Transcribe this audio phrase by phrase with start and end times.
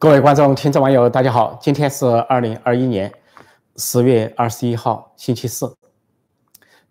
[0.00, 1.58] 各位观众、听众、网友，大家好！
[1.60, 3.12] 今天是二零二一年
[3.74, 5.74] 十月二十一号，星期四。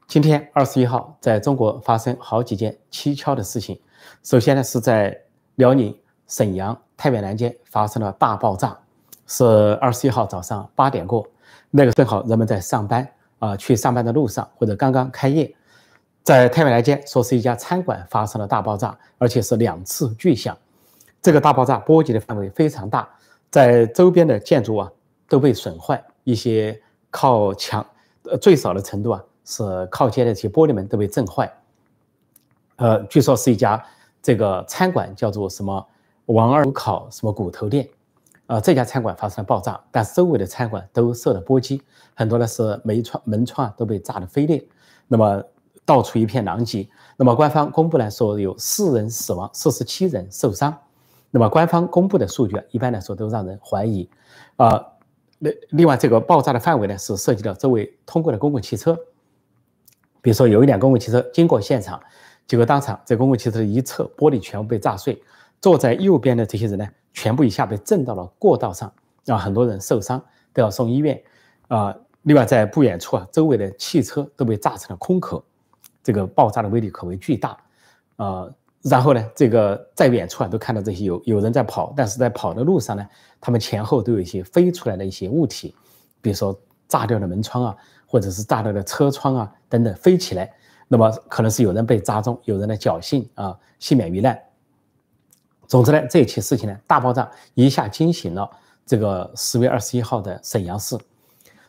[0.09, 3.79] 今天二十一号，在中国发生好几件蹊跷的事情。
[4.23, 5.17] 首先呢，是在
[5.55, 8.77] 辽宁沈阳太原南街发生了大爆炸，
[9.25, 9.45] 是
[9.79, 11.25] 二十一号早上八点过，
[11.71, 13.07] 那个正好人们在上班
[13.39, 15.55] 啊，去上班的路上或者刚刚开业，
[16.23, 20.57] 在太原南街说是一家餐馆发生了大爆炸，而且是两次巨响。
[21.21, 23.07] 这个大爆炸波及的范围非常大，
[23.49, 24.91] 在周边的建筑啊
[25.27, 27.85] 都被损坏，一些靠墙，
[28.23, 31.51] 呃最少的程度啊是靠街的这些玻璃门都被震坏。
[32.77, 33.83] 呃，据说是一家
[34.21, 35.85] 这个餐馆叫做什么
[36.27, 37.89] 王二烤什么骨头店，
[38.45, 41.81] 啊这家餐馆发生了爆炸，但是周围的餐馆都受了波及，
[42.13, 44.63] 很多的是门窗门窗啊都被炸得飞裂，
[45.07, 45.43] 那么
[45.83, 46.87] 到处一片狼藉。
[47.17, 50.77] 那么官方公布来说有四人死亡，四十七人受伤。
[51.37, 54.09] 那么官方公布的数据啊，一般来说都让人怀疑，
[54.55, 54.83] 啊，
[55.37, 58.97] 那另外这个爆炸的范围呢，是涉及到周围通过的公共汽车，
[60.19, 62.01] 比如说有一辆公共汽车经过现场，
[62.47, 65.21] 结果当场这公共汽车的一侧玻璃全部被炸碎，
[65.61, 68.91] 坐在右边的这些人呢，全部一下被震到了过道上，
[69.23, 70.19] 让很多人受伤
[70.53, 71.21] 都要送医院，
[71.67, 75.43] 啊，另外在不远处啊，周围的汽车都被炸成了空壳，
[76.01, 77.55] 这个爆炸的威力可谓巨大，
[78.15, 78.49] 啊。
[78.83, 83.05] 然后呢，这个在远处啊都看到这些有有人在跑，但是在跑的路上呢，
[83.41, 85.75] 他们前后都有一些飞出来的一些物体，
[86.21, 90.53] 比如说炸掉的门窗啊，或者是炸掉的车窗啊等等飞起来，
[90.87, 94.39] 那么可能是有人被砸中，有人的侥幸啊幸免于难。
[95.65, 98.49] 总之呢，这一起事情呢，大爆炸一下惊醒了
[98.85, 100.97] 这个十月二十一号的沈阳市。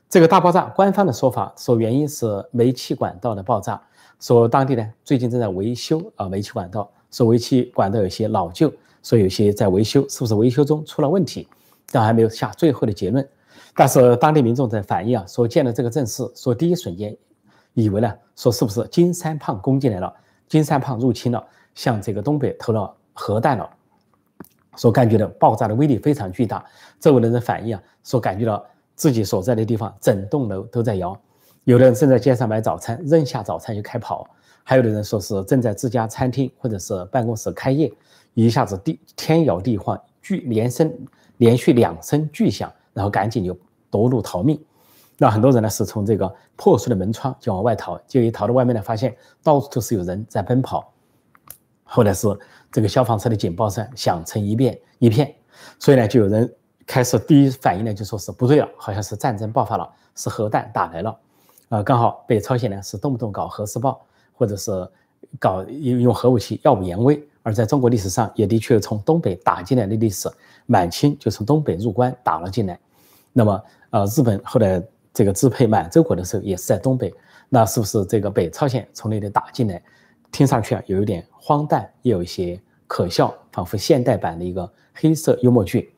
[0.08, 3.82] 这个大爆炸，官方的说法说原因是煤气管道的爆炸，
[4.20, 6.88] 说当地呢最近正在维修啊煤气管道。
[7.10, 11.48] 说维气管道有些老旧，说有些在维修，是不是维修中出了问题？
[11.90, 13.26] 但还没有下最后的结论。
[13.74, 17.16] 但是当地民众在反映啊，说见了这个阵势，说第一瞬间
[17.74, 20.12] 以为呢，说是不是金三胖攻进来了，
[20.48, 21.42] 金三胖入侵了，
[21.74, 23.68] 向这个东北投了核弹了。
[24.76, 26.64] 说感觉到爆炸的威力非常巨大，
[27.00, 28.64] 周围的人反映啊，说感觉到
[28.94, 31.18] 自己所在的地方整栋楼都在摇，
[31.64, 34.28] 有的人正在街上买早餐，扔下早餐就开跑。
[34.68, 37.90] 还有的人说是正在自家餐厅或者是办公室开业，
[38.34, 40.94] 一下子地天摇地晃，巨连声
[41.38, 43.58] 连续两声巨响，然后赶紧就
[43.90, 44.62] 夺路逃命。
[45.16, 50.92] 那很多人呢是从这个破碎的门窗就往外逃，就一逃到外面呢，发现到处都是有人在奔跑。
[51.82, 52.28] 后来是
[52.70, 55.34] 这个消防车的警报声响成一片一片，
[55.78, 56.54] 所以呢，就有人
[56.84, 61.18] 开始第一反应呢就说是不对了，好像是战争爆发了，是核弹打来了。
[61.70, 63.98] 啊，刚好北朝鲜呢是动不动搞核试爆。
[64.38, 64.70] 或者是
[65.38, 70.30] 搞用用核武器耀武扬威，而在中国历史上也的确从东北打进来的历史，
[70.66, 72.78] 满清就从东北入关打了进来。
[73.32, 74.82] 那么，呃，日本后来
[75.12, 77.12] 这个支配满洲国的时候也是在东北，
[77.48, 79.82] 那是不是这个北朝鲜从那里打进来？
[80.30, 85.92] 听上去啊，有一点荒诞，也有一些可笑，仿佛现代版的一个黑色幽默剧。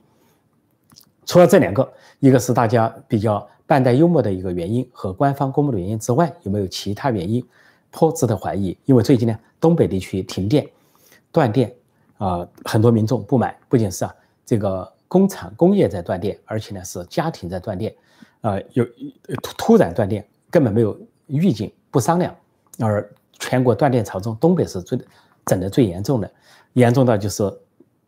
[1.27, 7.45] 除了这两个，一个是大家比较半带幽默的一个原因和官方公布的原因之外，有没有其他原因？
[7.91, 10.67] 颇值得怀疑，因为最近呢，东北地区停电、
[11.33, 11.75] 断电，
[12.19, 13.57] 啊，很多民众不满。
[13.69, 14.15] 不仅是啊，
[14.47, 17.95] 这个工厂、工业在断电，而且呢是家庭在断电，
[18.41, 18.85] 啊，有
[19.43, 22.35] 突突然断电，根本没有预警，不商量。
[22.79, 24.99] 而全国断电潮中，东北是最
[25.47, 26.31] 整的最严重的，
[26.75, 27.43] 严重到就是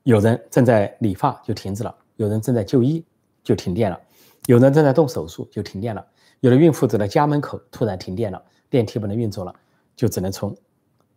[0.05, 3.05] 有人正在理发就停止了，有人正在就医
[3.43, 4.01] 就停电了，
[4.47, 6.07] 有人正在动手术就停电了，
[6.41, 9.55] 有的孕妇走到家门口突然停电了，电梯不能运作了。
[10.03, 10.53] 就只能从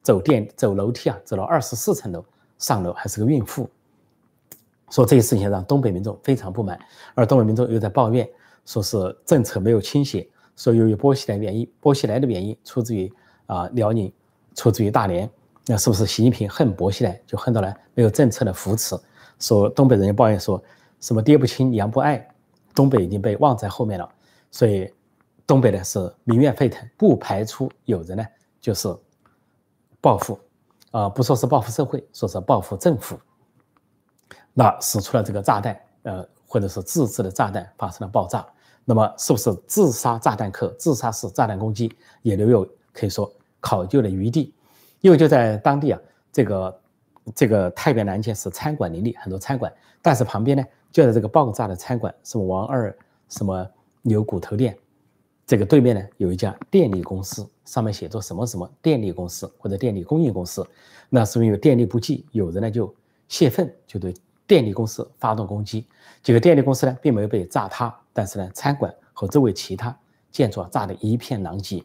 [0.04, 2.24] 走电走楼梯啊，走了二十四层楼
[2.60, 3.68] 上楼，还是个孕妇。
[4.92, 6.80] 说这些事情让东北民众非常不满，
[7.16, 8.30] 而东北民众又在抱怨，
[8.64, 13.12] 说是政策没有倾斜，说由于波西来原因，波西来的原因出自于
[13.48, 14.14] 啊辽宁，
[14.54, 15.28] 出自于大连，
[15.66, 18.96] 那是不是习近平恨薄熙来，就恨到了没有政策的扶持？
[19.40, 20.64] 说东北人抱怨说
[21.00, 22.24] 什么爹不亲娘不爱，
[22.76, 24.08] 东北已经被忘在后面了，
[24.52, 24.94] 所以
[25.48, 28.24] 东北呢是民怨沸腾，不排除有人呢。
[28.66, 28.92] 就是
[30.02, 30.40] 报复，
[30.90, 33.16] 啊，不说是报复社会，说是报复政府。
[34.56, 38.44] 那使出了这个炸弹，呃，或者是自制的炸弹发生了爆炸，
[38.84, 44.52] 那么是不是自杀炸弹客、自杀式炸弹攻击也留有可以说考究的余地？
[45.02, 46.02] 因为就在当地啊，
[46.32, 46.82] 这个
[47.36, 49.72] 这个太原南间是餐馆林立，很多餐馆，
[50.02, 52.98] 但是旁边呢，就在这个爆炸的餐馆，什么王二
[53.30, 53.70] 什么
[54.02, 54.76] 牛骨头店。
[55.48, 60.68] 这个对面呢有一家电力公司，上面写着什么什么电力公司或者电力供应公司，
[61.10, 62.94] 那是因为电力不济，有人呢就
[63.28, 64.14] 泄愤，就对
[64.48, 65.86] 电力公司发动攻击，
[66.24, 69.96] 这个电力公司呢并没有被炸塌，但是呢餐馆和周围其他
[70.32, 71.84] 建筑啊炸得一片狼藉。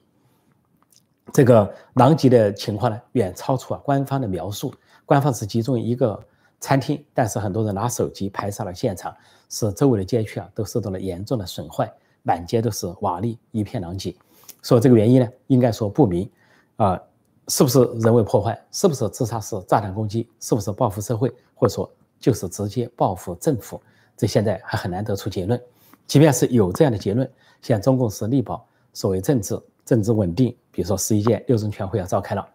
[1.32, 4.74] 这个狼藉的情况呢远超出啊官方的描述，
[5.04, 6.18] 官方是集中一个
[6.60, 9.14] 餐厅，但是很多人拿手机拍摄了现场，
[9.50, 11.92] 使周围的街区啊都受到了严重的损坏，
[12.22, 14.14] 满街都是瓦砾，一片狼藉。
[14.62, 16.31] 说这个原因呢，应该说不明，
[16.76, 17.00] 啊，
[17.49, 18.58] 是不是人为破坏？
[18.70, 20.28] 是不是自杀式炸弹攻击？
[20.38, 21.32] 是不是报复社会？
[21.55, 23.81] 或者说就是直接报复政府？
[24.17, 25.61] 这现在还很难得出结论。
[26.06, 27.31] 即便是有这样的结论，
[27.62, 32.46] 现在中共是力保所谓政治政治稳定，比如说十一届六中全会要召开了，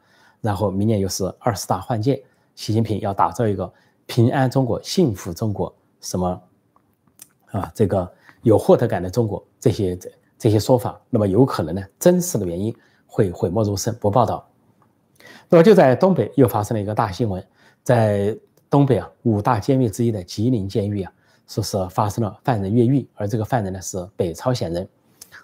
[0.42, 2.24] 然后明年又是二十大换届，
[2.54, 3.72] 习近平要打造一个
[4.06, 6.42] 平安中国、幸福中国，什么
[7.48, 8.14] 啊，这个
[8.46, 10.10] 有获得感的中国，这些这。
[10.38, 11.82] 这些说法，那么有可能呢？
[11.98, 12.76] 真实的原因
[13.08, 14.46] 会讳莫如深，不报道。
[15.48, 17.42] 那么就在东北又发生了一个大新闻，
[17.84, 18.38] 在
[18.70, 21.12] 东北啊五大监狱之一的吉林监狱啊，
[21.48, 24.88] 说是发生了犯人越狱，而这个犯人呢是北朝鲜人，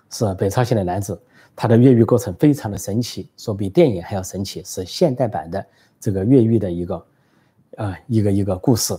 [0.09, 1.19] 是北朝鲜的男子，
[1.55, 5.65] 他的越狱过程非常的神奇，说比电影还要神奇，是现代版的
[6.01, 7.05] 这个越狱的一个
[7.77, 8.93] 呃一个一个故事。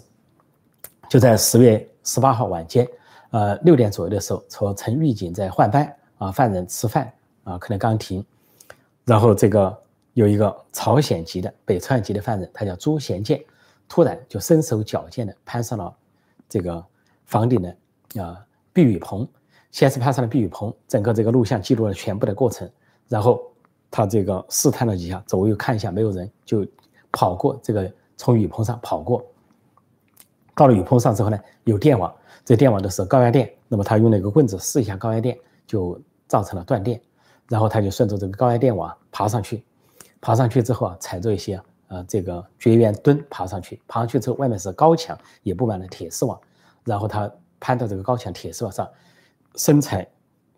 [1.06, 2.88] 就在十月十八号晚间。
[3.32, 7.10] 呃，六点左右的时候，说陈狱警在换班啊，犯人吃饭
[7.44, 8.22] 啊，可能刚停，
[9.06, 9.82] 然后这个
[10.12, 13.42] 有一个朝鲜籍的北朝鲜籍的犯人，他叫朱贤建，
[13.88, 15.94] 突然就身手矫健的攀上了
[16.46, 16.84] 这个
[17.24, 19.26] 房顶的啊避雨棚，
[19.70, 22.70] 先是攀上了避雨棚，整个这个录像记录了全部的过程，
[23.08, 23.42] 然后
[23.90, 26.66] 他这个试探了几下，左右看一下没有人，就
[27.10, 29.24] 跑过这个从雨棚上跑过，
[30.54, 32.12] 到了雨棚上之后呢，有电网。
[32.44, 35.96] 这电网都是高压电，那么他用那个棍子试一下高压电，就
[36.26, 37.00] 造成了断电，
[37.48, 39.62] 然后他就顺着这个高压电网爬上去，
[40.20, 46.36] 爬上去之后啊，踩着一些呃这个绝缘墩爬上去，爬上去之后外面是高墙，也布满了铁丝网，
[46.84, 48.88] 然后他攀到这个高墙铁丝网上，
[49.54, 50.04] 身材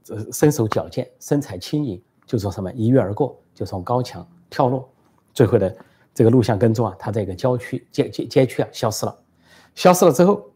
[0.08, 4.88] 呃身手矫健，身材轻盈，就说什么一跃而过，就从高墙跳落，
[5.34, 5.76] 最后的
[6.14, 9.14] 这个录像跟踪啊，他在一个郊区街街街区啊消失了，
[9.74, 10.50] 消失了之后。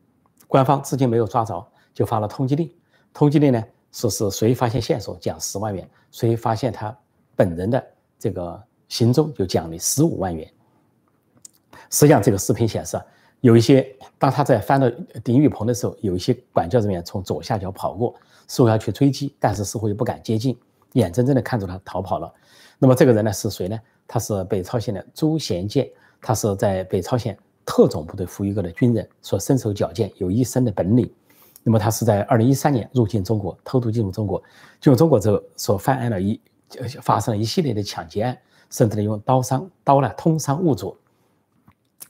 [0.50, 1.62] 官方至今没有抓着，
[1.92, 2.72] 就发了通缉令。
[3.12, 3.62] 通缉令呢，
[3.92, 6.96] 说是谁发现线索奖十万元，谁发现他
[7.36, 7.86] 本人的
[8.18, 10.50] 这个行踪就奖励十五万元。
[11.90, 12.98] 实际上，这个视频显示，
[13.42, 14.88] 有一些当他在翻到
[15.22, 18.14] 顶雨棚的时候，有一些管教人员从左下角跑过，
[18.46, 20.58] 似乎要去追击，但是似乎又不敢接近，
[20.94, 22.32] 眼睁睁的看着他逃跑了。
[22.78, 23.78] 那么这个人呢是谁呢？
[24.06, 25.86] 他是北朝鲜的朱贤建，
[26.22, 27.38] 他是在北朝鲜。
[27.68, 31.08] 特种部队服役过的军人，说身手矫健，有一身的本领。
[31.62, 34.42] 那么他是在二零一三年入境中国，偷渡进入中国，
[34.80, 36.40] 进入中国之后，所犯案了一
[37.02, 38.38] 发生了一系列的抢劫案，
[38.70, 40.96] 甚至呢用刀伤刀呢通伤物主。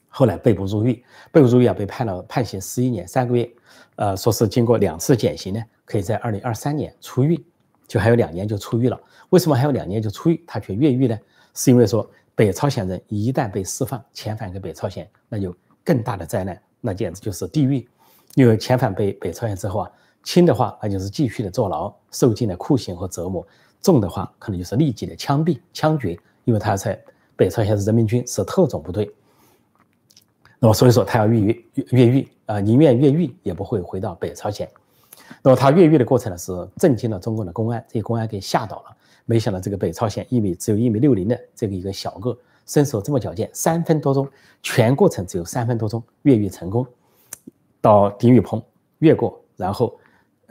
[0.09, 3.51] 后来被捕入狱，被捕入狱啊，被判了判刑十一年三个月。
[3.97, 7.45] 呃，说是经过两次减刑呢，可以在二零二三年出狱，
[7.89, 9.01] 就还有两年就出狱了。
[9.31, 11.19] 为什么还有两年就出狱，他却越狱呢？
[11.53, 12.09] 是因为说。
[12.39, 15.53] 北朝鲜人一旦被释放遣返给北朝鲜，那就
[15.83, 17.85] 更大的灾难，那简直就是地狱。
[18.37, 19.91] 因为遣返被北朝鲜之后啊，
[20.23, 23.45] 轻的话那就是继续的坐牢，受尽了酷刑和折磨；
[23.83, 26.17] 重的话可能就是立即的枪毙、枪决。
[26.45, 26.97] 因为他在
[27.35, 29.13] 北朝鲜是人民军，是特种部队。
[30.61, 34.71] 那么所以说他要越狱，越狱啊，宁愿越狱也不会回到北朝鲜。
[35.43, 38.97] 那么他越狱的过程呢，是震惊了中共的公安，这些公安给吓到了。
[39.25, 42.37] 没想到这个北朝鲜一米只有一米六零的这个一个小个，
[42.67, 44.27] 身手这么矫健，三分多钟，
[44.63, 46.87] 全过程只有三分多钟，越狱成功，
[47.81, 48.63] 到顶雨棚
[48.99, 49.95] 越过，然后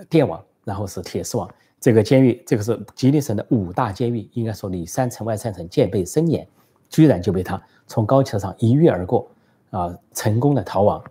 [0.09, 1.49] 电网，然后是铁丝网。
[1.79, 6.47] 这个监狱，这个是吉林省的五大监狱，应该说里三层外三层，戒备森严，
[6.89, 9.29] 居然就被他从高墙上一跃而过，
[9.69, 11.03] 啊，成功的逃亡。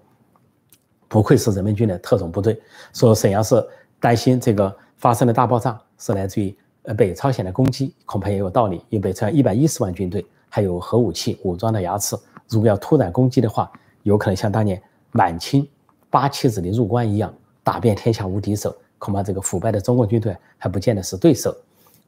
[1.09, 2.61] 不愧是人民军的特种部队。
[2.93, 3.65] 说沈阳市
[4.01, 6.57] 担心这个发生的大爆炸是来自于。
[6.87, 12.17] 呃，北朝鲜的攻击恐怕也有道理，因为北朝鲜一百一十万军队，还有核武器武装的牙齿，
[12.49, 13.69] 如果要突然攻击的话，
[14.05, 15.67] 有可能像当年满清
[16.09, 21.53] 八旗子弟入关一样，打遍天下无敌手，恐怕这个腐败的中国军队还不见得是对手。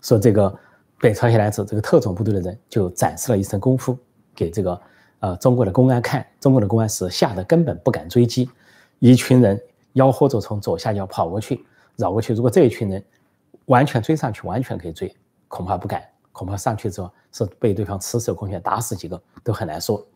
[0.01, 0.57] 说这个
[1.01, 3.99] 北朝鲜来自，这个特种部队的人就展示了一身功夫
[4.33, 4.81] 给这个
[5.19, 8.49] 呃中国的公安看，中国的公安是吓得根本不敢追击，
[9.01, 9.61] 一群人
[9.95, 11.67] 吆喝着从左下角跑过去，
[11.97, 13.05] 绕过去，如果这一群人。
[13.67, 15.15] 完全追上去，完全可以追，
[15.47, 16.03] 恐怕不敢，
[16.33, 20.07] 恐怕上去之后是被对方赤手空拳打死几个都很难说。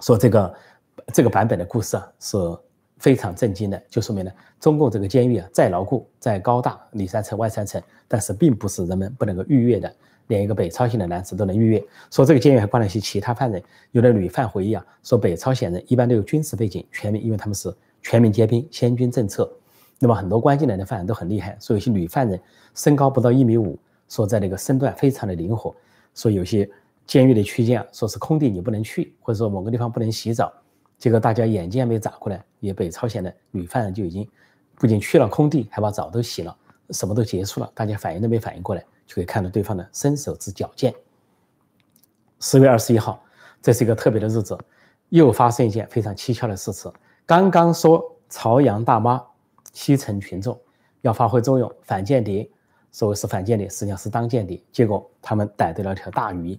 [0.00, 0.54] 说这个
[1.12, 2.36] 这个版本的故事啊是
[2.98, 9.94] 非常震惊的，就说明呢，中共这个监狱啊再牢固、再高大，里三层外三层，但是并不是人们不能够逾越的
[10.28, 11.84] 连一个北朝鲜的男子都能逾越。
[12.10, 19.52] 说这个监狱还关了一些其他犯人，有的女犯回忆啊，说北朝鲜人一般都有军事背景，全民，因为他们是全民皆兵，先军政策。
[20.02, 22.40] 那么很多关进来的犯人都很厉害，所以有些女犯人
[22.74, 23.78] 身高不到一米五，
[24.08, 25.72] 说在那个身段非常的灵活。
[26.12, 26.68] 说有些
[27.06, 30.52] 监狱的区间，说是空地你不能去，或者说某个地方不能洗澡。
[30.98, 34.28] 结果大家眼睛还没眨过来，也北朝鲜的女犯人就已经
[34.74, 36.56] 不仅去了空地，还把澡都洗了，
[36.90, 40.92] 什么都结束了，大家反应都没反应过来，就可以看到对方的身手之矫健。
[42.40, 43.22] 十月二十一号，
[43.62, 44.58] 这是一个特别的日子，
[45.10, 46.92] 又发生一件非常蹊跷的事情。
[47.24, 49.22] 刚刚说朝阳大妈
[49.72, 50.58] 基层群众
[51.00, 52.48] 要发挥作用，反间谍，
[52.90, 54.62] 所谓是反间谍，实际上是当间谍。
[54.70, 56.58] 结果他们逮到了条大鱼。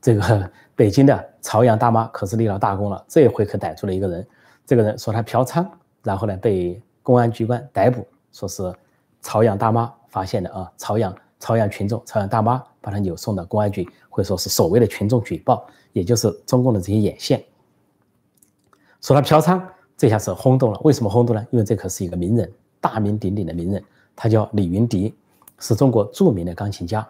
[0.00, 4.26] 这个北京的朝阳大妈可是立了大功了，这一回可逮住了一个人。
[4.64, 5.66] 这个人说他嫖娼，
[6.02, 8.72] 然后呢被公安机关逮捕，说是
[9.20, 10.70] 朝阳大妈发现的啊。
[10.76, 17.42] 朝阳朝阳群众，朝阳大妈把他扭送到公安局，或者说是所谓的群众举报，也就是中共的这些眼线。
[19.00, 19.60] 说他嫖娼，
[19.96, 20.80] 这下是轰动了。
[20.84, 21.46] 为什么轰动呢？
[21.50, 23.82] 因为这可是一个名人，大名鼎鼎的名人，
[24.14, 25.14] 他叫李云迪，
[25.58, 27.06] 是中国著名的钢琴家，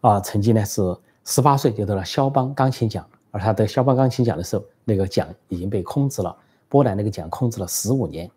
[0.00, 0.80] 啊，曾经呢是。
[1.24, 6.34] 十八岁就得了肖邦钢琴奖，而他得肖邦钢琴奖的时候，那个奖已经被空置了。
[6.70, 8.30] 波兰那个奖空置了十五年。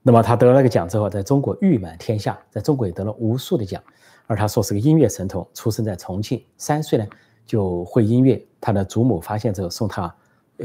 [0.00, 3.82] 那么他得了那个奖之后，在中国誉满天下，在中国也得了无数的奖。
[4.28, 7.04] 而他说是个音乐神童，出生在重庆，三岁呢
[7.44, 8.40] 就会音乐。
[8.60, 10.14] 他的祖母发现之后送他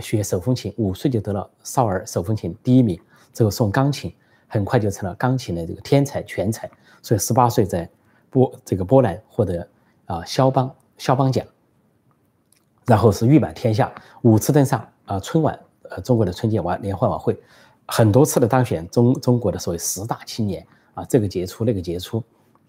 [0.01, 3.00] 学手风琴，五岁就得了少儿手风琴第一名，
[3.34, 4.13] 之后送钢琴，
[4.48, 6.69] 很快就成了钢琴的这个天才全才。
[7.01, 7.89] 所以十八岁在
[8.29, 9.67] 波这个波兰获得
[10.05, 10.69] 啊肖邦。
[11.00, 11.48] 肖邦奖，
[12.86, 13.89] 然后是誉满天下，
[14.22, 17.41] 五次登上啊春晚，呃中国的春节晚联欢晚会，
[17.88, 22.22] 很多次的当选中中国的所谓十大青年啊，这个杰出那个杰出，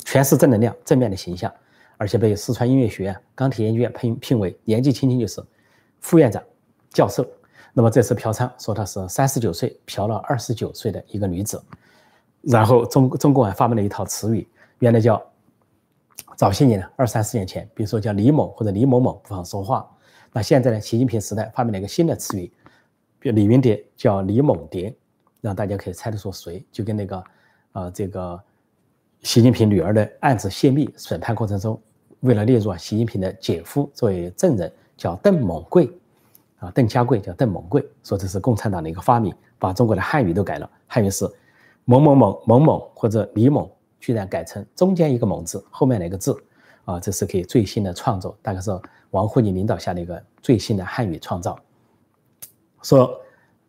[0.04, 1.52] 全是正能量正面的形象，
[1.96, 5.42] 而且被四川音乐学院钢铁研究院聘聘为年纪轻轻就是
[5.98, 6.40] 副院长、
[6.90, 7.26] 教授。
[7.72, 11.62] 那么这次嫖娼说他是三十九岁嫖了二十九岁的一个女子，
[12.42, 14.46] 然后中中共还发明了一套词语，
[14.78, 15.20] 原来叫。
[16.36, 19.86] 早些年呢，二三十年前，比如说叫李某或者李某某不好说话。
[20.32, 22.50] 那现在呢，习近平时代发明了一个新的词语，
[23.18, 24.96] 比如李云迪叫李猛迪，
[25.42, 26.64] 让大家可以猜得出谁。
[26.72, 27.24] 就跟那个，
[27.72, 28.40] 呃，这个
[29.20, 31.78] 习近平女儿的案子泄密审判过程中，
[32.20, 35.92] 为了列入习近平的姐夫作为证人，叫邓猛贵，
[36.60, 41.28] 啊，邓家贵叫邓猛贵，说这是共产党的一个发明，把中国的汉语都改了，汉语是
[41.84, 43.68] 某某某某某或者李某。
[44.02, 46.34] 居然改成中间一个“猛”字，后面那个字，
[46.86, 48.70] 啊，这是给最新的创作，大概是
[49.10, 51.54] 王沪宁领导下的一个最新的汉语创造。
[52.82, 53.20] 说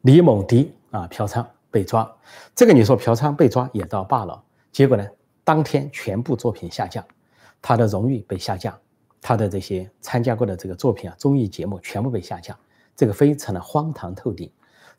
[0.03, 2.09] 李猛迪啊嫖娼被抓，
[2.55, 5.05] 这个你说嫖娼被抓也倒罢了，结果呢，
[5.43, 7.05] 当天全部作品下架，
[7.61, 8.79] 他的荣誉被下架，
[9.21, 12.57] 他的这些参加过的这个作品啊综艺节目全部被下架，
[13.01, 14.47] 这个非常的荒唐透顶。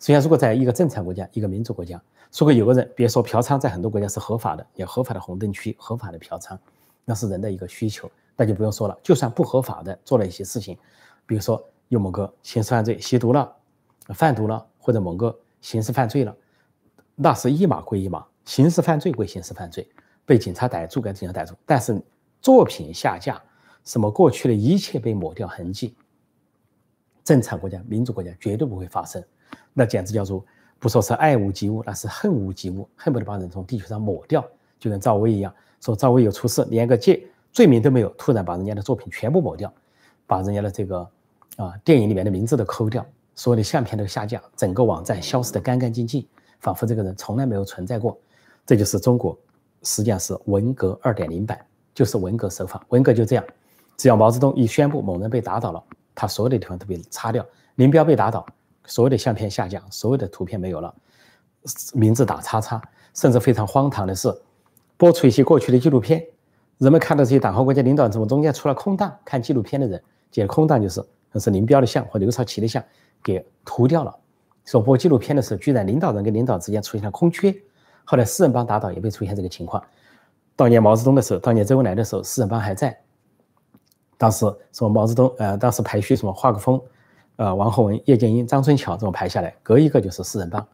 [0.00, 2.02] 实际上，如果在一个正常国家，一个民主国家。
[2.36, 6.58] 如果有个人，别说嫖娼，在很多国家是合法的，有合法的红灯区，合法的嫖娼，
[7.04, 8.98] 那是人的一个需求，那就不用说了。
[9.04, 10.76] 就算不合法的做了一些事情，
[11.26, 13.54] 比如说有某个刑事犯罪，吸毒了、
[14.08, 16.36] 贩毒了，或者某个刑事犯罪了，
[17.14, 19.88] 那是一码归一码，刑事犯罪归刑事犯罪，
[20.26, 21.54] 被警察逮住该怎样逮住。
[21.64, 22.02] 但是
[22.40, 23.40] 作品下架，
[23.84, 25.94] 什么过去的一切被抹掉痕迹，
[27.24, 29.22] 正常国家、民主国家绝对不会发生，
[29.72, 30.44] 那简直叫做。
[30.78, 34.44] 不说是爱屋及乌，那是恨屋及乌，恨不得把人从地球上抹掉，
[34.80, 39.72] 就跟赵薇一样，说赵薇有出事，连个戒罪名都没有，突然把人家的作品全部抹掉，
[40.26, 41.08] 把人家的这个
[41.56, 46.26] 啊电影里面的名字都抠掉，所有的相片都下架，整个网站消失的干干净净，
[46.58, 48.18] 仿佛这个人从来没有存在过。
[48.66, 49.38] 这就是中国，
[49.84, 51.64] 实际上是文革二点零版，
[51.94, 52.84] 就是文革手法。
[52.88, 53.44] 文革就这样，
[53.96, 57.44] 只要毛泽东一宣布某人被打倒了，他所有的地方都被擦掉，
[57.76, 58.44] 林彪被打倒。
[58.84, 60.92] 所有的相片下降，所有的图片没有了，
[61.94, 62.82] 名字打叉叉，
[63.14, 64.28] 甚至非常荒唐的是，
[64.96, 66.20] 播出一些过去的纪录片，
[66.78, 69.16] 人们看到这些党和国家领导人，怎么中间出了空档？
[69.24, 70.02] 看纪录片的人，
[70.32, 71.00] 这空档就是
[71.30, 72.82] 那是林彪的像或刘少奇的像，
[73.22, 74.12] 给涂掉了。
[74.64, 77.54] 说播纪录片的时候，居然领导人跟领导之间出现了空缺。
[78.04, 79.80] 后来四人帮打倒也被出现这个情况。
[80.56, 83.01] 当年毛泽东的时候，当年周恩来的时候，四人帮还在。
[84.22, 86.80] 当时说毛泽东，呃，当时排序什么华国锋。
[87.34, 90.64] 呃，王洪文、叶剑英、张春桥这么排下来，隔一个就是四人帮。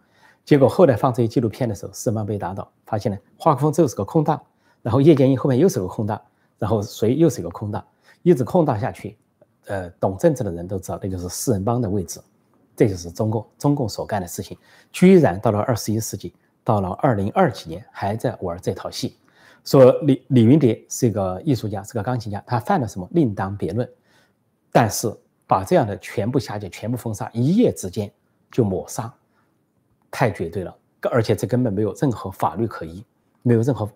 [0.45, 4.39] 结果后来放这些纪录片的时候，四人帮被打倒，发现呢，华国锋就是个空档，
[4.83, 6.21] 然后叶剑英后面又是个空档，
[6.59, 7.83] 然后谁又是一个空档，
[8.23, 9.17] 一直空档下去。
[9.65, 12.21] 呃，懂政治的人都知道，那就是四人帮的位置。
[12.77, 14.59] 这就是中共中共所干的事情，
[14.93, 19.17] 居然到了二十一世纪，到了二零二几年还在玩这套戏。
[19.65, 23.89] 说李李云迪是一个艺术家，是个钢琴家，他犯了什么另当别论，
[24.73, 25.13] 但是
[25.47, 28.11] 把这样的全部下架、全部封杀，一夜之间
[28.51, 29.13] 就抹杀，
[30.11, 30.75] 太绝对了，
[31.11, 33.05] 而且这根本没有任何法律可依，
[33.43, 33.91] 没有任何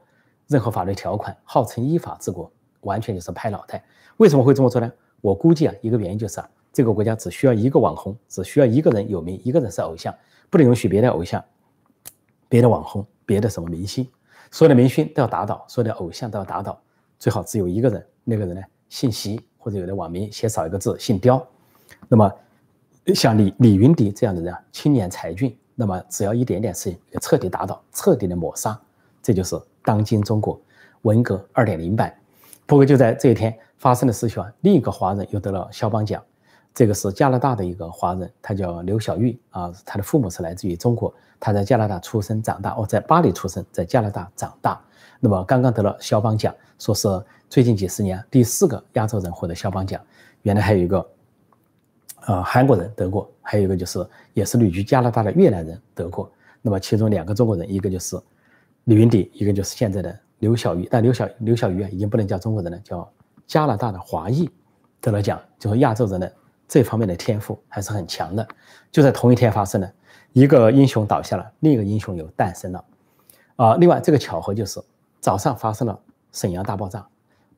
[0.47, 2.51] 任何法律条款，号称依法治国，
[2.83, 3.83] 完全就是拍脑袋。
[4.19, 4.93] 为什么会这么做呢？
[5.21, 10.15] 我估计啊，一个原因就是啊，这个国家只需要一个网红，只需要一个人有名，一个人是偶像，
[10.51, 11.43] 不能允许别的偶像、
[12.49, 14.07] 别的网红、别的什么明星。
[14.51, 16.79] 所有的明星都要打倒，所有的偶像都要打倒，
[17.19, 21.45] 最好只有一个人，那个人呢姓习，或者有的网民写少一个字姓刁。
[22.09, 22.31] 那么
[23.15, 28.79] 像李李云迪这样的人，青年才俊，那么只要一点点事情，彻底打倒，彻底的抹杀，
[29.23, 30.61] 这就是当今中国
[31.03, 32.15] 文革二点零版。
[32.67, 36.23] 不过就在这一天发生的事情啊，另一个华人又得了肖邦奖。
[36.75, 44.81] 这个是加拿大的一个华人，他叫刘小玉啊，他的父母是来自于中国，他在加拿大出生长大，哦，在巴黎出生，在加拿大长大。
[45.21, 47.09] 那么刚刚得了肖邦奖，说是
[47.49, 50.01] 最近几十年第四个亚洲人获得肖邦奖。
[50.43, 51.07] 原来还有一个，
[52.27, 56.33] 呃，韩国人得过，还有一个就是也是旅居加拿大的越南人得过。
[56.63, 58.19] 那么其中两个中国人，一个就是
[58.85, 60.89] 李云迪，一个就是现在的刘小玉。
[60.91, 63.09] 但刘小刘小玉啊，已经不能叫中国人了，叫
[63.47, 64.51] 加拿大的华裔
[65.03, 66.33] 得了奖，就是亚洲人的。
[66.73, 68.49] 这方面的天赋还是很强的，
[68.91, 69.93] 就在同一天发生了，
[70.33, 72.83] 一个英雄倒下了，另一个英雄又诞生了，
[73.57, 74.83] 啊，另外这个巧合就是
[75.21, 76.01] 早上发生了
[76.33, 77.07] 沈阳大爆炸，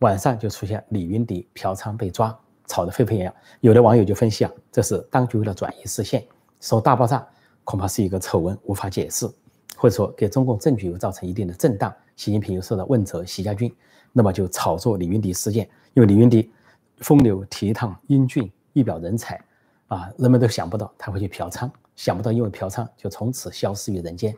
[0.01, 3.35] 晚上就出现李云迪嫖娼被抓，吵得沸沸扬扬。
[3.61, 6.27] 有的网友就分析啊，这是当局为了转移视线，
[6.59, 7.25] 说大爆炸
[7.63, 9.31] 恐怕是一个丑闻，无法解释，
[9.77, 13.73] 或者说给中共政局又造成一定的震荡，习近平又受到问责，习家军，
[14.13, 16.51] 那么就炒作李云迪事件，因为李云迪
[16.97, 18.51] 风流倜傥英俊。
[18.75, 19.43] 一表人才，
[19.87, 24.35] 啊，人们都想不到他会去嫖娼，想不到因为嫖娼就从此消失于人间。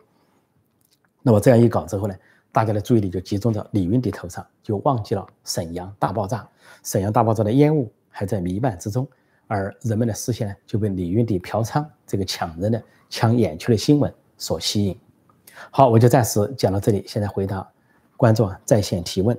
[1.23, 2.15] 那么这样一搞之后呢，
[2.53, 6.49] 大家的注意力就集中到李云迪头上，就忘记了沈阳大爆炸。
[6.85, 9.09] 沈阳大爆炸的烟雾还在弥漫之中，
[9.49, 14.97] 而人们的视线呢就被李云迪嫖娼这个抢人的、抢眼球的新闻所吸引。
[15.71, 17.67] 好，我就暂时讲到这里，现在回答
[18.17, 19.37] 观众在线提问。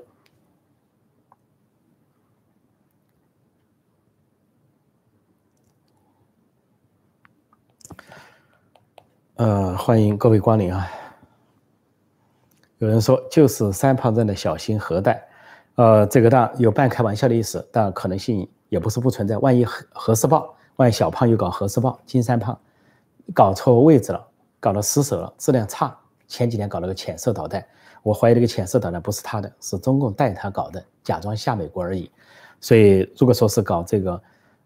[9.37, 10.89] 呃，欢迎各位光临啊！
[12.79, 15.21] 有人说就是三胖子的小心核弹，
[15.75, 19.37] 呃，这个当有半开玩笑的意思，但可能性也不是不存在。
[19.37, 22.59] 万一核核试爆，万一小胖又搞核试爆，金三胖
[23.31, 24.27] 搞错位置了，
[24.59, 25.95] 搞得失手了，质量差。
[26.27, 27.63] 前几年搞了个潜射导弹，
[28.01, 32.09] 我怀疑这个潜射导弹不是他的，是中共带他搞的，假装吓美国而已。
[32.59, 34.21] 所以如果说是搞这个，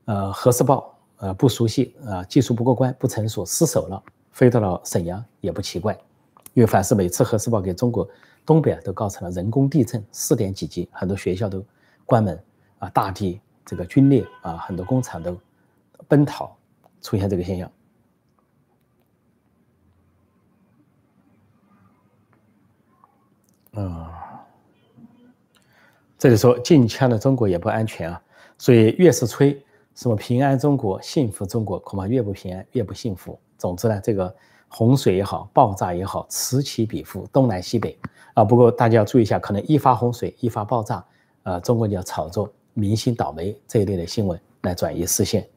[0.05, 4.01] 呃，核试爆，呃，不熟悉啊，技术不过关，不成熟，失手了。
[4.31, 5.93] 飞到了沈阳也不奇怪，
[6.53, 8.07] 因为凡是每次核试爆给中国
[8.45, 11.63] 东北啊都造成了人工地震，四点几级，很多学校都
[12.05, 12.41] 关门
[12.79, 15.37] 啊，大地这个皲裂啊，很多工厂都
[16.07, 16.55] 奔逃，
[17.01, 17.71] 出现这个现象。
[23.73, 24.43] 啊，
[26.17, 28.21] 这里说禁枪的中国也不安全啊，
[28.57, 29.63] 所以越是吹
[29.95, 33.39] 什么平安中国、幸福中国，恐怕越不平安，越不幸福。
[33.61, 34.35] 总之呢，这个
[34.67, 37.95] 洪水也好，爆炸也好，此起彼伏，东南西北
[38.33, 38.43] 啊。
[38.43, 41.05] 不过大家要注意一下，可能一发洪水，一发爆炸，
[41.43, 45.47] 呃，中国就要炒作明星倒霉这一类的新闻来转移视线。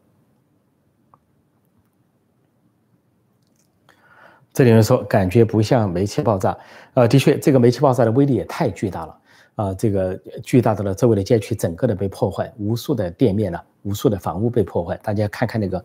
[4.53, 6.55] 这里人说，感觉不像煤气爆炸，
[6.93, 9.19] 呃，的确，这个煤气爆炸的威力也太巨大了
[9.55, 9.73] 啊！
[9.73, 14.95] 这个巨大的了，周围的街区整个的被破坏，无数的店面呢，无数的房屋被破坏。
[14.99, 15.83] 大家看看那个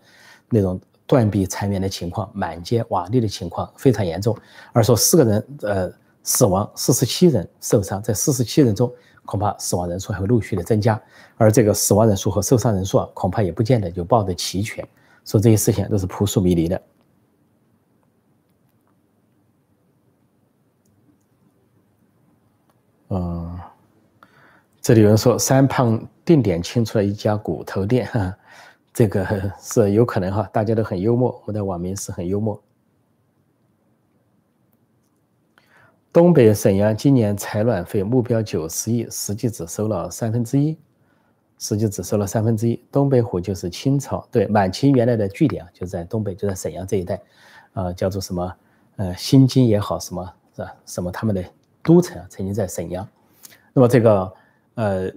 [0.49, 0.77] 那种。
[1.10, 4.38] 断壁残垣的情况，满街瓦砾的情况非常严重。
[4.72, 5.91] 而说四个人呃
[6.22, 8.93] 死亡，四十七人受伤，在四十七人中，
[9.26, 11.02] 恐怕死亡人数还会陆续的增加。
[11.36, 14.88] 而这个死亡人数和受伤人数啊，恐怕也不见得就报得齐全。
[15.26, 16.82] 说这些事情都是扑朔迷离的。
[23.08, 23.60] 嗯，
[24.80, 28.36] 这里有人说三胖定点清出了一家骨头店哈。
[28.93, 32.62] 这个是有可能哈，大家都很幽默，我们的网民是很幽默。
[36.12, 40.75] 东北沈阳今年采暖费目标九十亿，实际只收了三分之一，
[41.60, 42.84] 实际只收了三分之一。
[42.91, 47.21] 东北虎就是清朝对满清原来的据点啊，就在东北，就在沈阳这一带，
[47.73, 48.56] 啊，叫做什么
[48.95, 50.25] 呃新京也好，什么
[50.56, 50.75] 是吧？
[50.88, 51.43] 什么他们的
[51.84, 53.08] 都城，曾经在沈阳。
[53.71, 54.34] 那么这个
[54.73, 55.12] 呃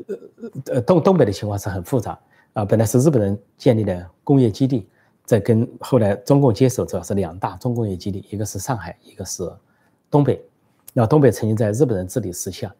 [0.67, 2.17] 呃东东北的情况是很复杂。
[2.55, 4.87] 啊，本来是日本人建立的工业基地，
[5.25, 9.51] 在跟后来中共接手，主要是两大重工业基地，一个是上海，一个是
[10.11, 10.43] 东北。
[10.93, 12.75] 那东北曾经在日本人治理时期啊，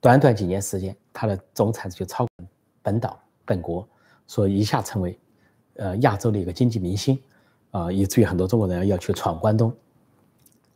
[0.00, 2.46] 短短几年时间，它的总产值就超过
[2.82, 3.86] 本岛本国，
[4.26, 5.18] 所以一下成为
[5.76, 7.20] 呃亚洲的一个经济明星
[7.70, 9.70] 啊，以至于很多中国人要去闯关东。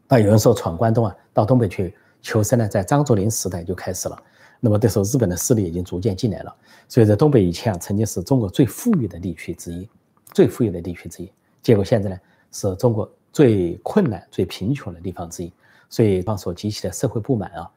[0.08, 4.22] 那有人说闯关东啊，到东北去求生呢，在张作霖时代就开始了。
[4.64, 6.54] 那么这时候日本的势力已经逐渐进来了，
[6.88, 9.88] 所以在东北以前啊，曾经是中国最富裕的地区之一，
[10.32, 11.32] 最富裕的地区之一。
[11.60, 12.20] 结果现在呢，
[12.52, 15.52] 是中国最困难、最贫穷的地方之一。
[15.90, 17.70] 所以，当所激起的社会不满啊，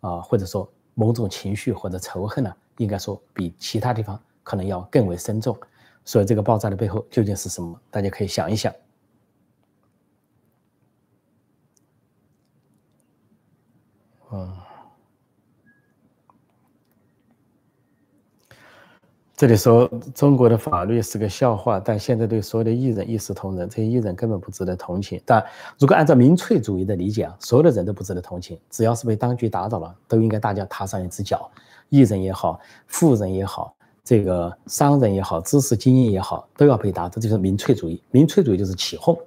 [0.00, 5.54] 啊，或者说某种情绪或者仇恨呢，应该说比其他地方可能要更为深重。
[6.06, 7.78] 所以，这个爆炸的背后究竟是什么？
[7.90, 8.72] 大家可以想一想。
[19.40, 25.18] 这里说中国的法律是个笑话，但现在对所有的艺人一视同仁，这些艺人根本不值得同情。
[25.24, 25.42] 但
[25.78, 31.50] 如果按照民粹主义的理解啊，所有的人都不值得同情，只要是被当局打倒了，都应该大家踏上一只脚。
[31.88, 33.74] 艺人也好，富人也好，
[34.04, 38.02] 这个商人也好，知识精英也好，都要被打倒，这就是民粹主义。
[38.10, 39.18] 民粹主义就是起哄，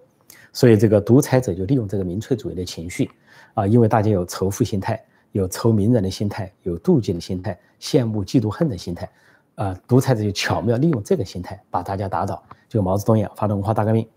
[0.51, 3.09] 所以这个独裁者就利用这个民粹主义的情绪
[3.55, 9.09] 啊，因为大家有仇富心态，有仇名人的心态，有妒忌的心态，羡慕嫉妒恨的心态。
[9.55, 14.07] 呃，独裁者就巧妙利用这个心态把大家打倒，就毛泽东一样发动文化大革命，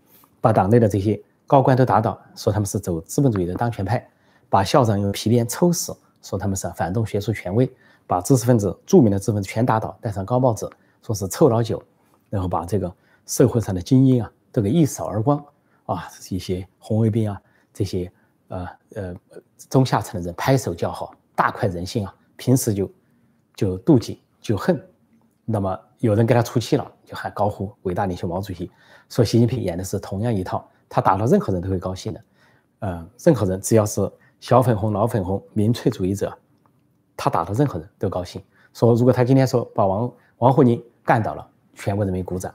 [0.41, 4.09] 把党内的这些高官都打倒，说他们是走资本主义的当权派，
[4.49, 7.71] 把校长用皮鞭抽死，说他们是反动学术权威，
[8.07, 10.67] 把知识分子著名的知识分子全打倒，戴上高帽子，
[11.03, 11.81] 说是臭老九，
[12.31, 12.91] 然后把这个
[13.27, 15.37] 社会上的精英啊都给一扫而光
[15.85, 17.39] 啊，一些红卫兵啊，
[17.71, 18.11] 这些
[18.47, 19.15] 呃呃
[19.69, 22.91] 中下层的人拍手叫好，大快人心啊，平时就
[23.55, 24.81] 就妒忌就恨。
[25.49, 28.69] 那么有人给他出气了，就喊高呼伟大领袖毛主席，
[29.07, 32.21] 说习近平演的是同样一套，他打到任何人都会高兴的，
[32.79, 36.37] 呃，任何人只要是小粉红、老粉红、民粹主义者，
[37.15, 38.43] 他打到任何人都高兴。
[38.73, 42.51] 说如果他今天说把王王沪宁干倒了，全国人民鼓掌；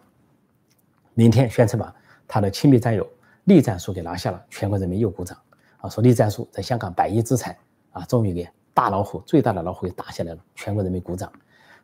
[1.15, 1.95] 明天宣称把
[2.29, 3.09] 他的亲密战友
[3.45, 5.39] 栗战书给拿下了，全国人民又鼓掌。
[5.79, 7.57] 啊，说栗战书在香港百亿资产
[7.93, 11.33] 啊，终于给大老虎最大的老虎给打下来了，全国人民鼓掌。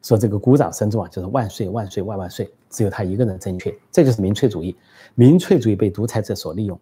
[0.02, 4.76] 说这个鼓掌声中啊，就是万岁万岁万万岁，只有他一个人正确，这就是民粹主义。
[5.14, 6.78] 民粹主义被独裁者所利用，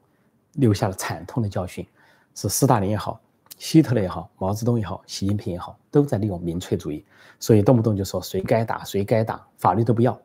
[0.55, 1.87] 留下了惨痛的教训。
[2.35, 3.19] 是斯大林也好，
[3.57, 7.05] 希特勒也好，毛泽东也好，习近平也好，都在利用民粹主义。
[7.41, 10.19] 所以动不动就说谁该打谁该打，法律都不要，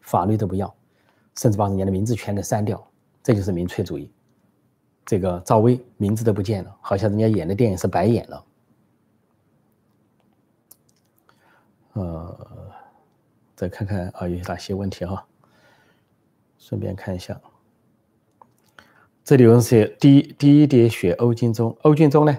[0.00, 0.72] 法律都不要，
[1.36, 2.84] 甚至把人家的名字全给删掉，
[3.22, 4.10] 这就是民粹主义。
[5.04, 8.44] 这个赵薇名字都不见了，好像人家演的电影是白演了。
[11.96, 12.38] 呃，
[13.54, 15.26] 再看看啊，有哪些问题哈？
[16.58, 17.40] 顺便看一下，
[19.24, 22.38] 这里有人写第一第一滴血欧金忠，欧金忠呢？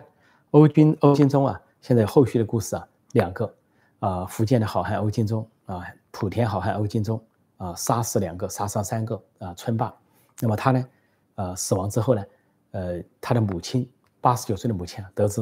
[0.51, 3.51] 欧金欧金忠啊，现在后续的故事啊，两个
[3.97, 7.19] 啊，福建的好汉欧金忠啊，莆田好汉欧金忠
[7.57, 9.91] 啊，杀死两个，杀伤三个啊，村霸。
[10.39, 10.85] 那么他呢，
[11.33, 12.23] 呃，死亡之后呢，
[12.71, 13.89] 呃，他的母亲
[14.21, 15.41] 八十九岁的母亲啊，得知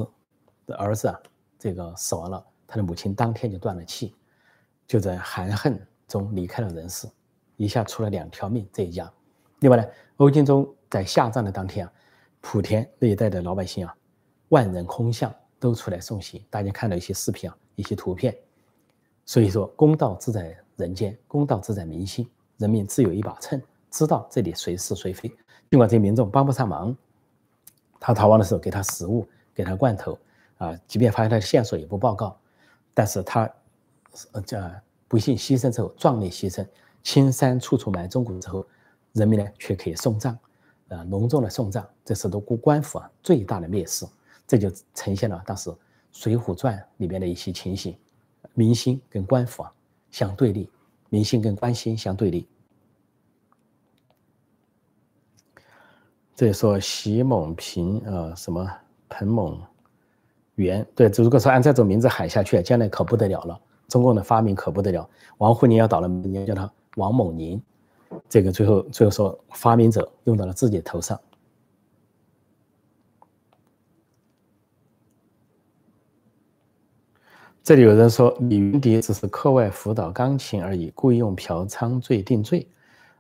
[0.78, 1.20] 儿子啊，
[1.60, 2.46] 这个死亡了。
[2.76, 4.14] 他的母亲当天就断了气，
[4.86, 7.08] 就在含恨中离开了人世，
[7.56, 8.68] 一下出了两条命。
[8.74, 9.10] 这一家，
[9.60, 9.86] 另外呢，
[10.18, 11.94] 欧金忠在下葬的当天啊，
[12.42, 13.96] 莆田那一带的老百姓啊，
[14.50, 16.44] 万人空巷，都出来送行。
[16.50, 18.36] 大家看到一些视频啊，一些图片。
[19.24, 25.30] 所以说，公道自在人间，公道自在民心，人民自有一把秤，知道这里谁是谁非。
[25.70, 26.94] 尽管这些民众帮不上忙，
[28.02, 30.20] 他逃亡的时候给他食物，给他罐头
[30.58, 32.38] 啊，即便发现他的线索也不报告。
[32.96, 33.48] 但是他，
[34.32, 34.72] 呃，叫
[35.08, 36.66] 不幸牺牲之后，壮烈牺牲，
[37.04, 38.66] 青山处处埋忠骨之后，
[39.12, 40.36] 人民呢却可以送葬，
[40.88, 44.08] 呃，隆重的送葬，这是都国官府啊最大的蔑视，
[44.48, 45.70] 这就呈现了当时
[46.14, 47.98] 《水浒传》里面的一些情形，
[48.54, 49.72] 民心跟官府啊
[50.10, 50.70] 相对立，
[51.10, 52.48] 民心跟官心相对立。
[56.34, 58.66] 这里说习猛平啊，什么
[59.10, 59.62] 彭猛。
[60.56, 63.60] 元对，如果说按这种名字喊下去，将来可不得了了。
[63.88, 65.08] 中共的发明可不得了。
[65.38, 67.62] 王沪宁要倒了，你要叫他王猛宁，
[68.28, 71.20] 这个最后最后说发明者用到了自己头上。
[77.62, 82.68] 这里有人说李云迪只是课外辅导钢琴而已，故意用嫖娼罪定罪。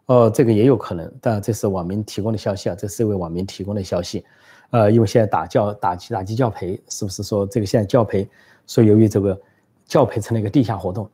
[0.05, 4.23] 哦，这个也有可能，但这是网民提供的消息啊，这是一位网民提供的消息。
[4.71, 8.27] 呃，因为现在打教打击打击教培，是不是说这个现在教培，
[8.67, 9.39] 说由于这个
[9.85, 11.09] 教培成了一个地下活动，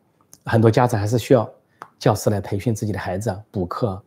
[0.45, 1.49] 很多家长还是需要
[1.99, 4.01] 教师来培训自己的孩子啊，补课、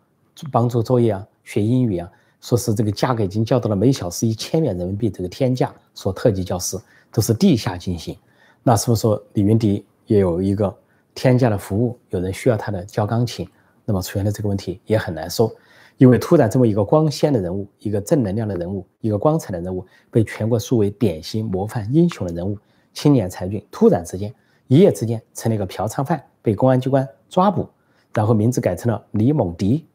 [0.51, 6.77] 帮助作业啊、学英语啊，说是这个价格已经降到了每小时一千元人民币这个天价，说特级教师
[7.13, 8.19] 都是地下进行，
[8.63, 10.75] 那是不是说李云迪也有一个
[11.15, 11.97] 天价的服务？
[12.11, 13.49] 有人需要他的教钢琴，
[13.85, 15.55] 那么出现的这个问题也很难说。
[15.97, 22.59] 因为突然这么一个光鲜的人物，一个正能量的人物，一个光彩的人物，被全国树为典型模范英雄的人物，
[22.93, 24.35] 青年才俊，突然之间
[24.67, 27.69] 一夜之间成了一个嫖娼犯，被公安机关抓捕，
[28.13, 29.87] 然后名字改成了李猛迪，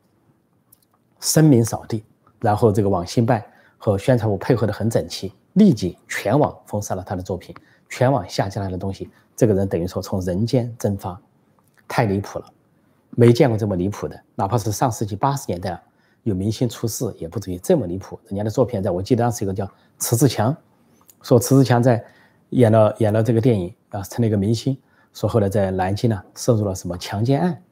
[1.20, 2.04] 声名扫地，
[2.40, 3.44] 然后这个网信办
[3.78, 7.54] 和宣传部配合的很整齐，立即全网封杀了他的作品。
[7.90, 11.20] 全网下架他的东西，这个人等于说从人间蒸发，
[11.88, 12.46] 太离谱了，
[13.10, 14.22] 没见过这么离谱的。
[14.36, 15.82] 哪怕是上世纪八十年代
[16.24, 18.20] 有明星出事，也不至于这么离谱。
[18.28, 20.56] 人家的作品，在我记得当时一个叫迟志强，
[21.22, 22.04] 说迟志强在
[22.50, 24.78] 演了演了这个电影啊，成了一个明星。
[25.14, 27.64] 说后来在南京呢涉入了什么强奸案，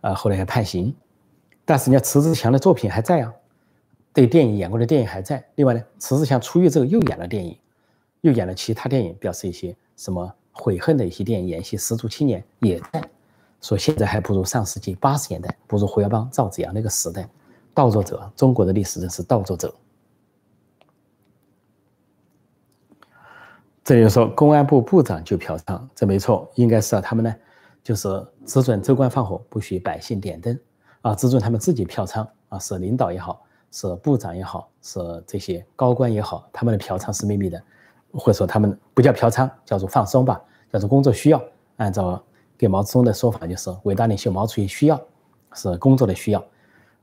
[0.00, 0.94] 啊，后来还判刑。
[1.64, 3.32] 但是人家迟志强的作品还在啊，
[4.12, 5.44] 对电影演过的电影还在。
[5.56, 7.56] 另外呢，迟志强出狱之后又演了电影。
[8.20, 13.06] 又演了其他电影，表示一些什么悔恨的一些电影，演戏十足青年也在
[13.60, 17.28] 说，现在还不如上世纪八十年代，不如胡耀邦、赵子阳那个时代。
[17.74, 19.74] 盗作者，中国的历史真是盗作者。
[23.82, 27.34] 这就说公安部部长就嫖娼，这没错，应该是啊，他们呢
[27.82, 28.08] 就是
[28.46, 30.58] 只准州官放火，不许百姓点灯
[31.02, 37.62] 啊，只准他们自己嫖娼啊，是领导也好，是部长也好，是这些高官也好，他们的嫖娼是秘密的。
[38.16, 40.40] 或者说他们不叫嫖娼，叫做放松吧，
[40.72, 41.42] 叫做工作需要。
[41.78, 42.22] 按照
[42.56, 45.00] 给毛泽东的说法，就是伟大领袖毛主席需要，
[45.52, 46.42] 是工作的需要，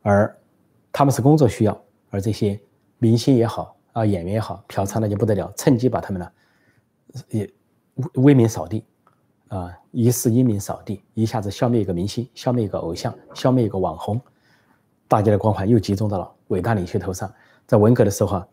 [0.01, 0.33] 而
[0.91, 2.59] 他们是工作需要，而这些
[2.97, 6.31] 明星也好啊，演员也好，嫖娼那就不得了，趁机把他们呢
[7.29, 7.51] 也
[8.15, 8.85] 威名扫地
[9.47, 14.19] 啊，一世英名扫地，一下子消灭一个明星，消灭一个偶像，消灭一个网红，
[15.07, 17.33] 大家的光环又集中到了伟大领袖头上。
[17.67, 18.47] 在文革的时候啊，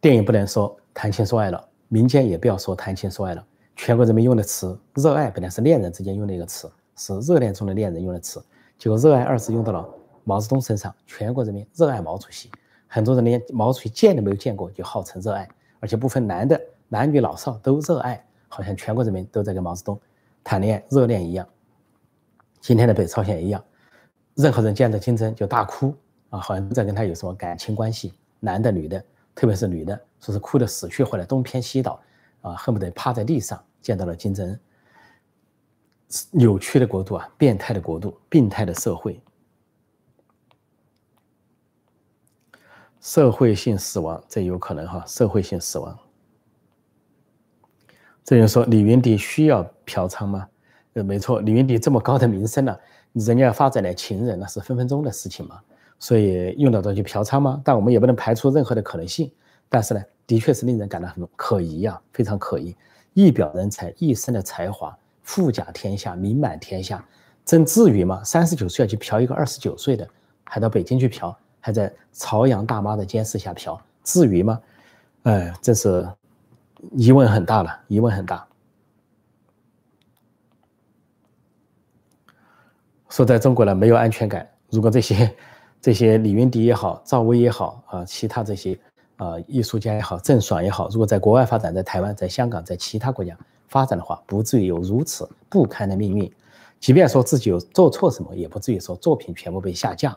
[0.00, 0.76] 电影不能说。
[0.92, 3.46] 谈情说爱了，民间也不要说谈情说爱了。
[3.76, 8.44] 全国人民用的词“热爱”本来是恋人之间用的一个词，是热恋中的恋人用的词。
[8.76, 9.88] 结果“热爱”二字用到了
[10.24, 12.50] 毛泽东身上，全国人民热爱毛主席。
[12.86, 20.00] 很多人连毛主席见都没有见过，就号称热爱，而且不分男的、男女老少都热爱，好像全国人民都在跟毛泽东
[20.42, 21.46] 谈恋爱、热恋一样。
[22.60, 23.64] 今天的北朝鲜一样，
[24.34, 25.94] 任何人见到金正恩就大哭
[26.30, 29.02] 啊，好像在跟他有什么感情关系，男的、女的，
[29.34, 29.98] 特别是女的。
[30.20, 31.98] 说是哭得死去活来，东偏西倒，
[32.42, 34.60] 啊，恨不得趴在地上见到了金正恩。
[36.30, 39.18] 扭曲的国度啊，变态的国度，病态的社会，
[43.00, 45.98] 社会性死亡，这有可能哈，社会性死亡。
[48.22, 50.46] 这就说李云迪需要嫖娼吗？
[50.92, 52.76] 呃，没错，李云迪这么高的名声呢，
[53.12, 55.60] 人家发展来情人，那是分分钟的事情嘛。
[55.98, 57.60] 所以用得着去嫖娼吗？
[57.64, 59.30] 但我们也不能排除任何的可能性。
[59.68, 62.76] 但是呢，的确是令人感到很可疑呀，非常可疑。
[63.14, 67.04] 一表人才，一身的才华，富甲天下，名满天下，
[67.44, 68.22] 真至于吗？
[68.24, 70.08] 三十九岁要去嫖一个二十九岁的，
[70.44, 74.60] 还到北京去嫖，还在朝阳大妈的监视下嫖，至于吗？
[75.22, 76.08] 哎，这是
[76.92, 78.46] 疑问很大了，疑问很大。
[83.08, 84.48] 说在中国呢，没有安全感。
[84.70, 85.36] 如果这些
[85.80, 88.78] 这些李云迪也好，赵薇也好啊，其他这些。
[89.16, 93.36] 啊，艺术家也好，郑爽也好，如果在国外发展，在台湾、在香港、在其他国家
[93.68, 96.32] 发展的话，不至于有如此不堪的命运。
[96.78, 100.16] 即便说自己有做错什么，也不至于说作品全部被下架。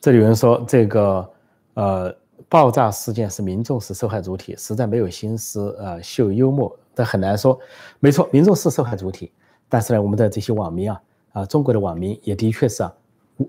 [0.00, 1.30] 这里有人说，这个
[1.74, 2.14] 呃，
[2.48, 7.58] 爆炸事件是民众是受害主体，实在没有心思呃秀幽默，这很难说。
[7.98, 9.30] 没错，民众是受害主体。
[9.68, 12.90] 但是呢，我们的这些网民啊，啊，中国的网民也的确是啊，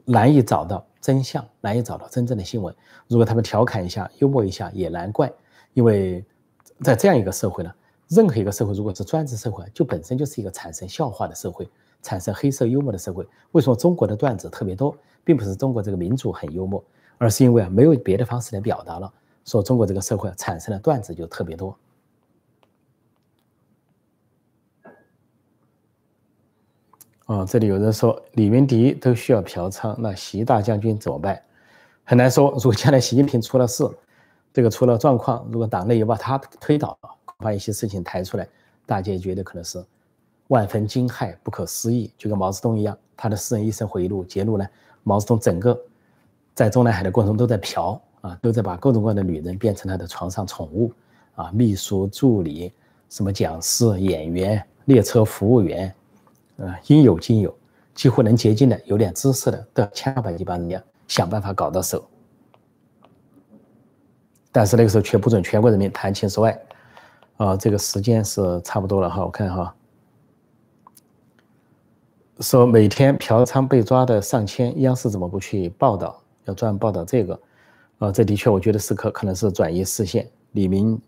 [0.04, 2.76] 难以找到真相，难以找到真正的新闻。
[3.08, 5.32] 如果他们调侃一下、幽默一下，也难怪。
[5.74, 6.22] 因为
[6.84, 7.72] 在这样一个社会呢，
[8.10, 11.70] 任何一个社会如果是专制社会，就本身就是一个产生笑话的社会，
[12.02, 13.28] 产生黑色幽默的社会。
[13.52, 16.84] 为什么中国的段子特别多，并不是中国这个民族很幽默，
[17.18, 19.12] 而是因为啊，没有别的方式来表达了，
[19.46, 21.78] 说中国这个社会产生的段子就特别多。
[27.26, 31.42] 啊，这里有人说李云迪都需要嫖娼，那习大将军怎么办？
[32.04, 32.52] 很难说。
[32.52, 33.90] 如果将来习近平出了事，
[34.52, 36.98] 这个出了状况，如果党内又把他推倒，
[37.38, 38.46] 把一些事情抬出来，
[38.86, 39.82] 大家也觉得可能是
[40.52, 42.12] 万分惊骇、不可思议。
[42.18, 44.68] 就跟毛泽东一样，他的私人医生回忆录揭露呢，
[45.04, 45.80] 毛泽东整个
[46.54, 50.92] 在中南海的过程中都在嫖啊，都在把各种各样的女人变成他的床上宠物
[51.36, 52.74] 啊，秘书、助理、
[53.08, 55.94] 什么讲师、演员、列车服务员。
[56.58, 57.56] 呃，应有尽有，
[57.96, 62.06] 几乎能接近的、有点知识的，都千方百计帮人家想办法搞到手。
[64.52, 66.60] 但是那个时候却不准全国人民谈情说爱。
[67.38, 69.74] 啊，这个时间是差不多了哈，我看哈。
[72.42, 76.20] 说每天嫖娼被抓的上千，央视怎么不去报道？
[76.46, 77.40] 要专门报道这个？
[78.00, 80.28] 啊，这的确，我觉得是可可能是转移视线。
[80.54, 81.00] 李明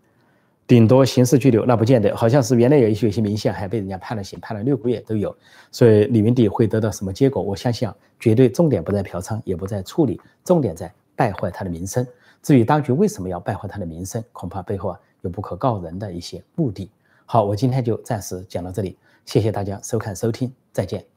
[0.66, 5.34] 顶多刑事拘留，那不见得，好像是原来有一些有些明星还被人家判了刑，判了六个月都有。
[5.72, 7.42] 所以李明帝会得到什么结果？
[7.42, 12.06] 我相信啊，绝对重点不在嫖娼，也不在处理，重点在败坏他的名声。
[12.42, 15.00] 至于当局为什么要败坏他的名声，恐怕背后啊。
[15.22, 16.90] 有不可告人的一些目的。
[17.24, 21.13] 好，我今天就暂时讲到这里，谢谢大家收看收听，再见。